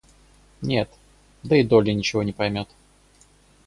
Нет, 0.61 0.89
да 1.43 1.57
и 1.57 1.63
Долли 1.63 1.91
ничего 1.91 2.23
не 2.23 2.33
поймет. 2.33 2.67